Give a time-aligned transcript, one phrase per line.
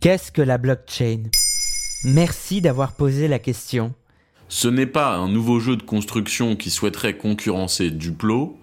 [0.00, 1.22] Qu'est-ce que la blockchain?
[2.04, 3.94] Merci d'avoir posé la question.
[4.48, 8.58] Ce n'est pas un nouveau jeu de construction qui souhaiterait concurrencer Duplo,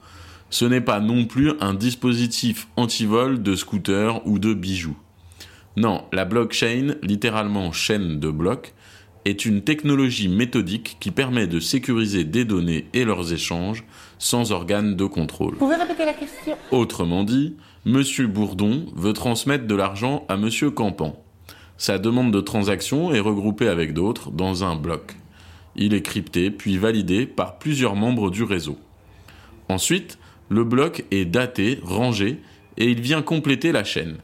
[0.52, 4.96] ce n'est pas non plus un dispositif anti-vol de scooter ou de bijoux.
[5.76, 8.74] Non, la blockchain, littéralement chaîne de blocs,
[9.26, 13.84] est une technologie méthodique qui permet de sécuriser des données et leurs échanges
[14.20, 15.54] sans organe de contrôle.
[15.54, 16.56] Vous pouvez répéter la question?
[16.72, 21.23] Autrement dit, Monsieur Bourdon veut transmettre de l'argent à Monsieur Campan.
[21.78, 25.16] Sa demande de transaction est regroupée avec d'autres dans un bloc.
[25.76, 28.78] Il est crypté puis validé par plusieurs membres du réseau.
[29.70, 32.40] Ensuite, le bloc est daté, rangé
[32.78, 34.18] et il vient compléter la chaîne.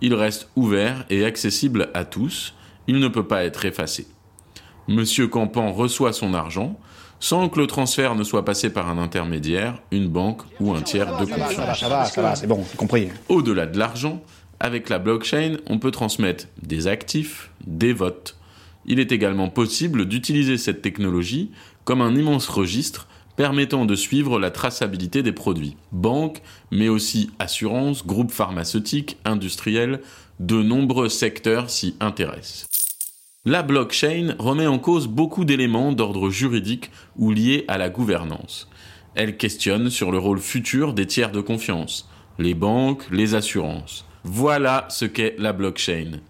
[0.00, 2.54] Il reste ouvert et accessible à tous,
[2.86, 4.06] il ne peut pas être effacé.
[4.88, 6.78] Monsieur Campan reçoit son argent
[7.20, 11.18] sans que le transfert ne soit passé par un intermédiaire, une banque ou un tiers
[11.18, 11.78] de confiance.
[11.78, 13.08] Ça va, ça va, c'est bon, compris.
[13.28, 14.22] Au-delà de l'argent,
[14.60, 18.36] avec la blockchain, on peut transmettre des actifs, des votes.
[18.86, 21.50] Il est également possible d'utiliser cette technologie
[21.84, 23.06] comme un immense registre
[23.36, 25.76] permettant de suivre la traçabilité des produits.
[25.92, 26.42] Banques,
[26.72, 30.00] mais aussi assurances, groupes pharmaceutiques, industriels,
[30.40, 32.66] de nombreux secteurs s'y intéressent.
[33.44, 38.68] La blockchain remet en cause beaucoup d'éléments d'ordre juridique ou liés à la gouvernance.
[39.14, 44.04] Elle questionne sur le rôle futur des tiers de confiance, les banques, les assurances.
[44.24, 46.20] Voilà ce qu'est la blockchain.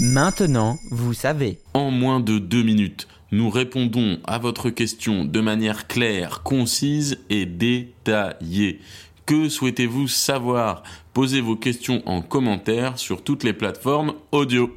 [0.00, 1.58] Maintenant, vous savez.
[1.74, 7.46] En moins de deux minutes, nous répondons à votre question de manière claire, concise et
[7.46, 8.80] détaillée.
[9.26, 10.82] Que souhaitez-vous savoir?
[11.12, 14.76] Posez vos questions en commentaire sur toutes les plateformes audio.